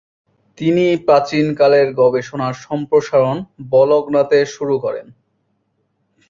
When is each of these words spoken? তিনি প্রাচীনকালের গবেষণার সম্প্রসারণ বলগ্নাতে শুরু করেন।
তিনি 0.57 0.85
প্রাচীনকালের 1.05 1.87
গবেষণার 1.93 2.55
সম্প্রসারণ 2.65 3.37
বলগ্নাতে 3.71 4.39
শুরু 4.45 4.75
করেন। 4.79 5.07